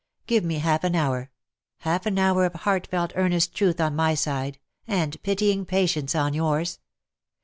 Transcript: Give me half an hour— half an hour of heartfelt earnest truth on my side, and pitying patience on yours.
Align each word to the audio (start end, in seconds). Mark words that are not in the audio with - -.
Give 0.25 0.43
me 0.43 0.55
half 0.57 0.83
an 0.83 0.95
hour— 0.95 1.29
half 1.81 2.07
an 2.07 2.17
hour 2.17 2.43
of 2.45 2.53
heartfelt 2.55 3.13
earnest 3.15 3.53
truth 3.53 3.79
on 3.79 3.95
my 3.95 4.15
side, 4.15 4.57
and 4.87 5.21
pitying 5.21 5.63
patience 5.63 6.15
on 6.15 6.33
yours. 6.33 6.79